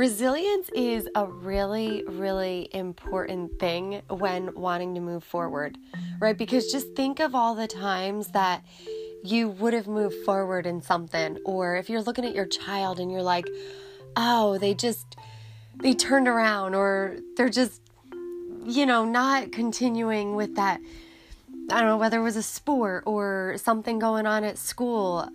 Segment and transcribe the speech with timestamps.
[0.00, 5.76] Resilience is a really, really important thing when wanting to move forward,
[6.18, 6.38] right?
[6.38, 8.64] Because just think of all the times that
[9.22, 13.12] you would have moved forward in something, or if you're looking at your child and
[13.12, 13.44] you're like,
[14.16, 15.16] oh, they just,
[15.82, 17.82] they turned around, or they're just,
[18.64, 20.80] you know, not continuing with that.
[21.70, 25.28] I don't know whether it was a sport or something going on at school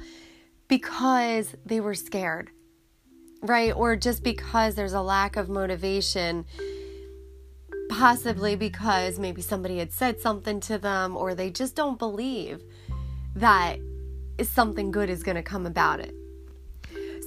[0.67, 2.49] because they were scared
[3.45, 3.72] right?
[3.76, 6.45] Or just because there's a lack of motivation,
[7.90, 12.62] possibly because maybe somebody had said something to them, or they just don't believe
[13.35, 13.77] that
[14.44, 16.13] something good is going to come about it.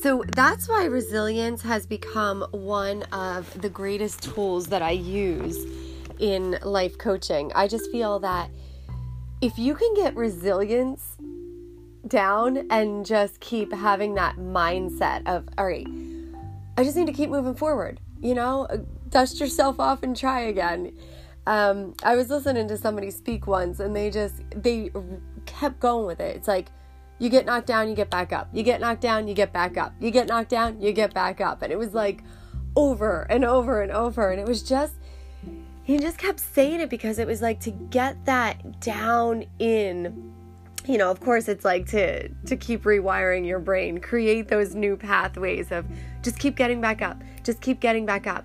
[0.03, 5.67] So that's why resilience has become one of the greatest tools that I use
[6.19, 7.51] in life coaching.
[7.55, 8.51] I just feel that
[9.41, 11.17] if you can get resilience
[12.07, 15.87] down and just keep having that mindset of, all right,
[16.79, 18.77] I just need to keep moving forward, you know, uh,
[19.09, 20.97] dust yourself off and try again.
[21.45, 24.93] Um, I was listening to somebody speak once and they just, they
[25.45, 26.37] kept going with it.
[26.37, 26.69] It's like,
[27.19, 28.49] you get knocked down, you get back up.
[28.53, 29.93] You get knocked down, you get back up.
[29.99, 31.63] You get knocked down, you get back up.
[31.63, 32.23] And it was like
[32.77, 34.31] over and over and over.
[34.31, 34.95] And it was just,
[35.83, 40.33] he just kept saying it because it was like to get that down in
[40.89, 44.97] you know of course it's like to to keep rewiring your brain create those new
[44.97, 45.87] pathways of
[46.23, 48.45] just keep getting back up just keep getting back up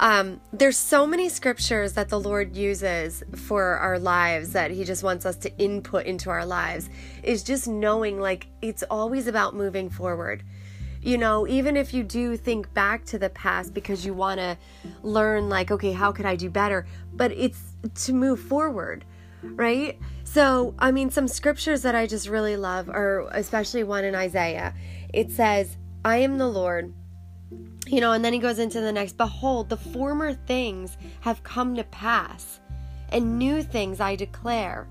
[0.00, 5.02] um, there's so many scriptures that the Lord uses for our lives that He just
[5.02, 6.88] wants us to input into our lives.
[7.22, 10.42] Is just knowing like it's always about moving forward.
[11.02, 14.56] You know, even if you do think back to the past because you want to
[15.02, 16.86] learn, like, okay, how could I do better?
[17.12, 17.60] But it's
[18.06, 19.04] to move forward,
[19.42, 19.98] right?
[20.32, 24.72] So, I mean, some scriptures that I just really love are especially one in Isaiah.
[25.12, 26.94] It says, I am the Lord.
[27.88, 31.74] You know, and then he goes into the next Behold, the former things have come
[31.74, 32.60] to pass,
[33.08, 34.86] and new things I declare.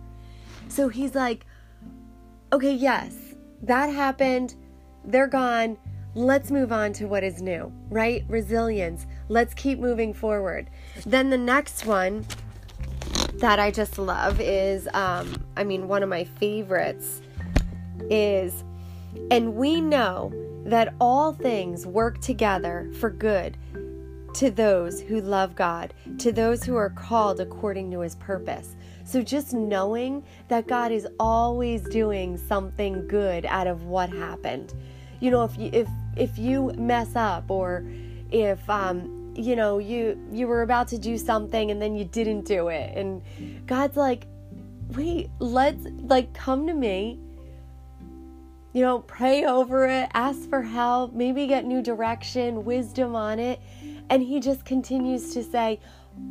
[0.68, 1.46] So he's like,
[2.52, 3.16] okay, yes,
[3.62, 4.56] that happened.
[5.06, 5.78] They're gone.
[6.16, 8.26] Let's move on to what is new, right?
[8.28, 9.08] Resilience.
[9.30, 10.70] Let's keep moving forward.
[11.06, 12.26] Then the next one
[13.40, 17.22] that I just love is, um, I mean, one of my favorites
[18.10, 18.64] is,
[19.32, 20.34] and we know
[20.66, 23.58] that all things work together for good
[24.36, 28.76] to those who love God, to those who are called according to his purpose.
[29.04, 34.74] So just knowing that God is always doing something good out of what happened.
[35.20, 37.86] You know, if you if if you mess up or
[38.32, 42.46] if um you know you you were about to do something and then you didn't
[42.46, 42.92] do it.
[42.96, 43.22] And
[43.68, 44.28] god's like
[44.96, 47.20] wait let's like come to me.
[48.74, 53.60] You know pray over it ask for help maybe get new direction wisdom on it.
[54.10, 55.80] And he just continues to say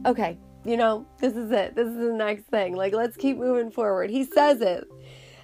[0.07, 1.75] okay you know this is it.
[1.75, 2.77] This is the next thing.
[2.77, 4.11] Like let's keep moving forward.
[4.11, 4.85] He says it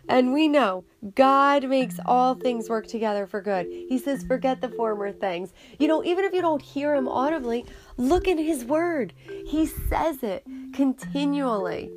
[0.09, 0.85] and we know
[1.15, 3.67] God makes all things work together for good.
[3.67, 5.53] He says, forget the former things.
[5.79, 7.65] You know, even if you don't hear Him audibly,
[7.97, 9.13] look in His Word.
[9.47, 11.91] He says it continually.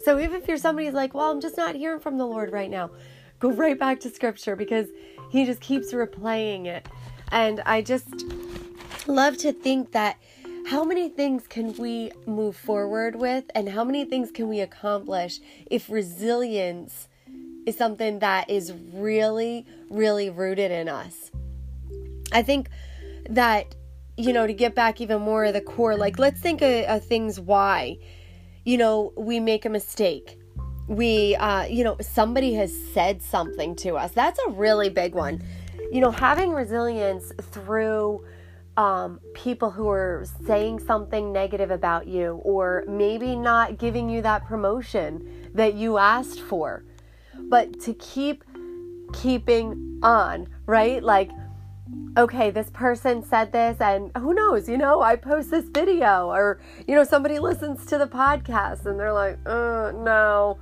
[0.00, 2.52] So even if you're somebody who's like, well, I'm just not hearing from the Lord
[2.52, 2.90] right now,
[3.38, 4.88] go right back to Scripture because
[5.30, 6.88] He just keeps replaying it.
[7.30, 8.24] And I just
[9.06, 10.18] love to think that
[10.68, 15.40] how many things can we move forward with and how many things can we accomplish
[15.70, 17.08] if resilience
[17.68, 21.30] is something that is really, really rooted in us.
[22.32, 22.70] I think
[23.28, 23.74] that,
[24.16, 27.04] you know, to get back even more of the core, like let's think of, of
[27.04, 27.98] things why,
[28.64, 30.40] you know, we make a mistake.
[30.86, 34.12] We, uh, you know, somebody has said something to us.
[34.12, 35.42] That's a really big one.
[35.92, 38.24] You know, having resilience through
[38.78, 44.46] um, people who are saying something negative about you or maybe not giving you that
[44.46, 46.84] promotion that you asked for
[47.48, 48.44] but to keep
[49.12, 51.02] keeping on, right?
[51.02, 51.30] Like,
[52.16, 56.60] okay, this person said this, and who knows, you know, I post this video, or,
[56.86, 60.58] you know, somebody listens to the podcast and they're like, uh, no.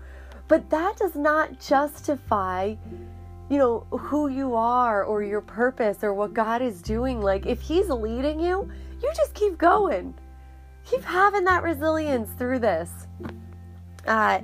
[0.49, 2.75] But that does not justify,
[3.49, 7.21] you know, who you are or your purpose or what God is doing.
[7.21, 8.71] Like, if He's leading you,
[9.03, 10.15] you just keep going.
[10.85, 12.91] Keep having that resilience through this.
[14.07, 14.39] Uh,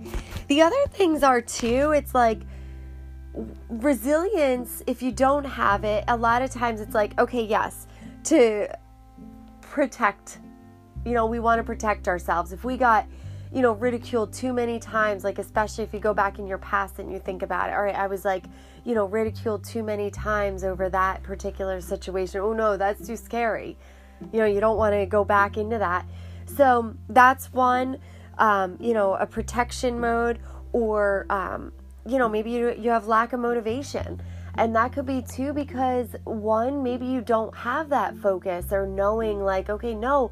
[0.53, 2.41] the other things are too, it's like
[3.71, 7.87] resilience, if you don't have it, a lot of times it's like, okay, yes,
[8.25, 8.69] to
[9.63, 10.41] protect,
[11.07, 12.53] you know, we want to protect ourselves.
[12.53, 13.07] If we got,
[13.51, 16.99] you know, ridiculed too many times, like especially if you go back in your past
[16.99, 17.73] and you think about it.
[17.73, 18.45] All right, I was like,
[18.85, 22.43] you know, ridiculed too many times over that particular situation.
[22.43, 23.79] Oh no, that's too scary.
[24.35, 26.05] You know, you don't want to go back into that.
[26.45, 27.97] So that's one,
[28.39, 30.39] um, you know, a protection mode,
[30.73, 31.73] or, um,
[32.07, 34.21] you know, maybe you, you have lack of motivation.
[34.55, 39.41] And that could be too because one, maybe you don't have that focus or knowing,
[39.41, 40.31] like, okay, no,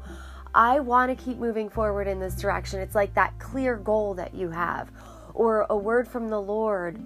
[0.53, 2.81] I want to keep moving forward in this direction.
[2.81, 4.91] It's like that clear goal that you have,
[5.33, 7.01] or a word from the Lord.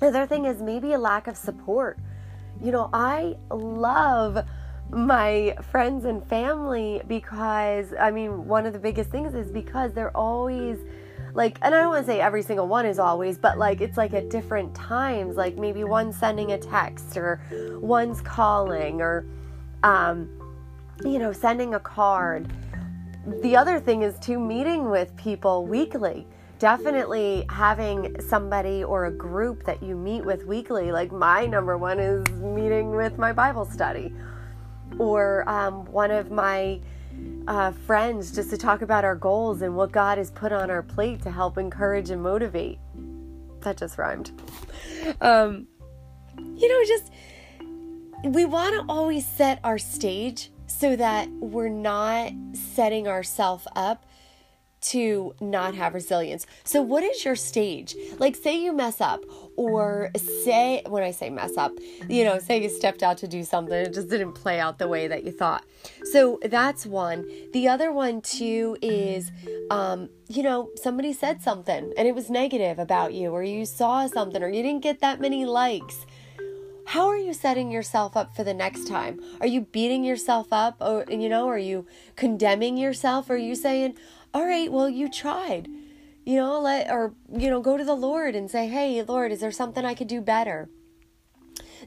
[0.00, 1.98] The other thing is maybe a lack of support.
[2.62, 4.44] You know, I love
[4.90, 10.16] my friends and family because, I mean, one of the biggest things is because they're
[10.16, 10.78] always
[11.34, 13.98] like and i don't want to say every single one is always but like it's
[13.98, 17.42] like at different times like maybe one's sending a text or
[17.82, 19.26] one's calling or
[19.82, 20.30] um
[21.04, 22.52] you know sending a card.
[23.42, 26.26] The other thing is to meeting with people weekly
[26.58, 31.98] definitely having somebody or a group that you meet with weekly like my number one
[31.98, 34.10] is meeting with my bible study
[34.98, 36.80] or um, one of my
[37.48, 40.82] uh, friends just to talk about our goals and what God has put on our
[40.82, 42.78] plate to help encourage and motivate.
[43.60, 44.30] That just rhymed.
[45.20, 45.66] Um,
[46.56, 47.12] you know, just
[48.24, 54.04] we want to always set our stage so that we're not setting ourselves up
[54.90, 56.46] to not have resilience.
[56.64, 57.94] So, what is your stage?
[58.18, 59.24] Like, say you mess up,
[59.56, 60.10] or
[60.44, 61.72] say, when I say mess up,
[62.08, 64.88] you know, say you stepped out to do something, it just didn't play out the
[64.88, 65.64] way that you thought.
[66.12, 67.26] So, that's one.
[67.52, 69.30] The other one, too, is,
[69.70, 74.06] um, you know, somebody said something and it was negative about you, or you saw
[74.06, 76.06] something, or you didn't get that many likes.
[76.86, 79.20] How are you setting yourself up for the next time?
[79.40, 81.84] Are you beating yourself up or you know, are you
[82.14, 83.28] condemning yourself?
[83.28, 83.96] Or are you saying,
[84.36, 85.66] all right, well, you tried.
[86.26, 89.40] You know, let or you know, go to the Lord and say, "Hey, Lord, is
[89.40, 90.68] there something I could do better?"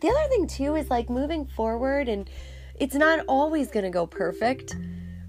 [0.02, 2.28] The other thing too is like moving forward and
[2.80, 4.76] it's not always going to go perfect,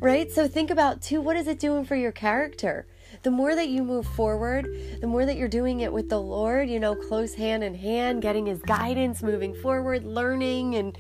[0.01, 0.33] right?
[0.33, 2.87] So think about too what is it doing for your character?
[3.23, 4.67] The more that you move forward,
[5.03, 8.23] the more that you're doing it with the Lord, you know, close hand in hand,
[8.23, 10.97] getting his guidance, moving forward, learning and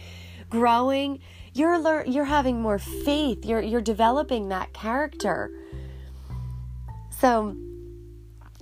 [0.50, 1.20] growing,
[1.54, 3.46] you're lear- you're having more faith.
[3.46, 5.50] You're you're developing that character.
[7.20, 7.54] So,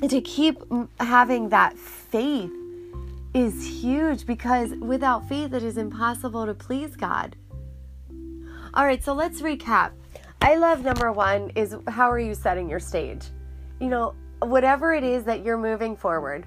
[0.09, 0.63] to keep
[0.99, 2.51] having that faith
[3.33, 7.37] is huge because without faith, it is impossible to please God.
[8.75, 9.93] All right, so let's recap.
[10.43, 13.27] I love number one is how are you setting your stage?
[13.81, 16.47] You know, whatever it is that you're moving forward,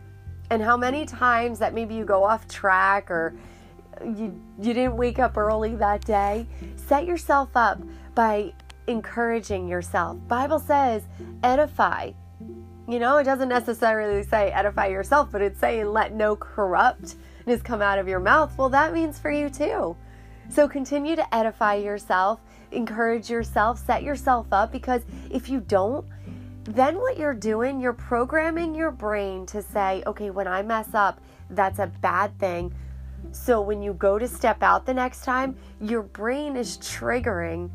[0.49, 3.33] and how many times that maybe you go off track or
[4.03, 7.81] you you didn't wake up early that day, set yourself up
[8.15, 8.53] by
[8.91, 10.17] encouraging yourself.
[10.27, 11.03] Bible says
[11.43, 12.11] edify.
[12.87, 17.81] You know, it doesn't necessarily say edify yourself, but it's saying let no corruptness come
[17.81, 18.55] out of your mouth.
[18.57, 19.95] Well, that means for you too.
[20.49, 22.41] So continue to edify yourself,
[22.71, 26.05] encourage yourself, set yourself up because if you don't,
[26.65, 31.21] then what you're doing, you're programming your brain to say, okay, when I mess up,
[31.49, 32.73] that's a bad thing.
[33.31, 37.69] So when you go to step out the next time, your brain is triggering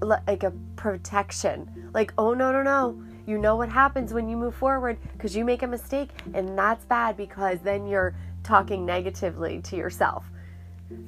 [0.00, 1.90] like a protection.
[1.92, 3.02] Like, oh, no, no, no.
[3.26, 6.84] You know what happens when you move forward because you make a mistake, and that's
[6.86, 10.24] bad because then you're talking negatively to yourself.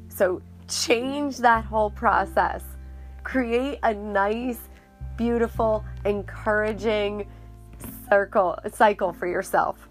[0.09, 2.63] So, change that whole process.
[3.25, 4.61] Create a nice,
[5.17, 7.27] beautiful, encouraging
[8.09, 9.89] circle cycle for yourself.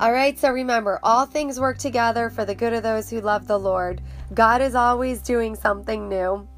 [0.00, 3.46] All right, so remember, all things work together for the good of those who love
[3.46, 4.00] the Lord.
[4.32, 6.48] God is always doing something new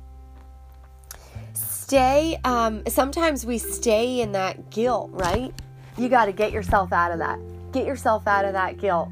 [1.87, 5.55] stay um, sometimes we stay in that guilt right?
[5.97, 7.39] You got to get yourself out of that.
[7.71, 9.09] Get yourself out of that guilt.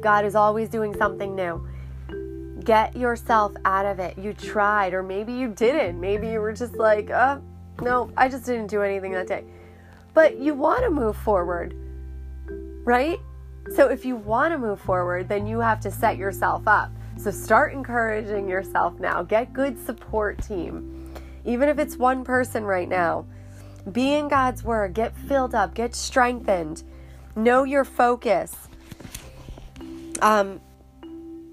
[0.00, 1.68] God is always doing something new.
[2.64, 4.16] Get yourself out of it.
[4.16, 6.00] You tried or maybe you didn't.
[6.00, 7.40] Maybe you were just like uh
[7.82, 9.44] no i just didn't do anything that day.
[10.14, 11.76] But you want to move forward
[12.86, 13.18] right?
[13.74, 16.90] So if you want to move forward then you have to set yourself up.
[17.18, 19.22] So start encouraging yourself now.
[19.22, 21.03] Get good support team
[21.44, 23.26] even if it's one person right now.
[23.90, 26.82] Be in God's Word, get filled up, get strengthened,
[27.36, 28.54] know your focus.
[30.22, 30.60] Um,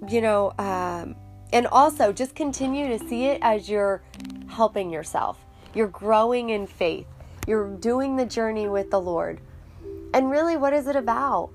[0.07, 1.15] you know, um,
[1.51, 4.01] and also just continue to see it as you're
[4.47, 5.37] helping yourself.
[5.73, 7.07] You're growing in faith.
[7.47, 9.41] You're doing the journey with the Lord.
[10.13, 11.51] And really, what is it about?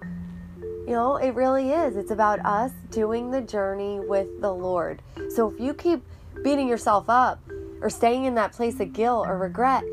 [0.60, 1.96] You know, it really is.
[1.96, 5.02] It's about us doing the journey with the Lord.
[5.34, 6.02] So if you keep
[6.42, 7.40] beating yourself up
[7.86, 9.84] or staying in that place of guilt or regret,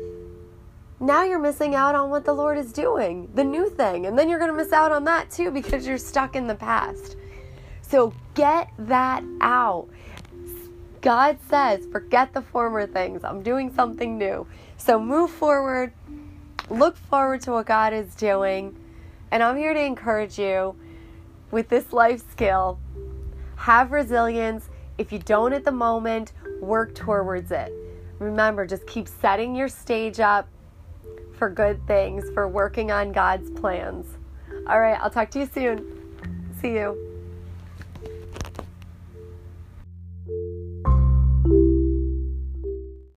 [0.98, 4.06] now you're missing out on what the Lord is doing, the new thing.
[4.06, 6.56] And then you're going to miss out on that too because you're stuck in the
[6.56, 7.14] past.
[7.82, 9.86] So get that out.
[11.02, 13.22] God says, forget the former things.
[13.22, 14.44] I'm doing something new.
[14.76, 15.92] So move forward.
[16.68, 18.74] Look forward to what God is doing.
[19.30, 20.74] And I'm here to encourage you
[21.52, 22.80] with this life skill.
[23.54, 24.68] Have resilience.
[24.98, 27.72] If you don't at the moment, work towards it.
[28.24, 30.48] Remember, just keep setting your stage up
[31.36, 34.06] for good things, for working on God's plans.
[34.66, 36.50] All right, I'll talk to you soon.
[36.60, 37.03] See you.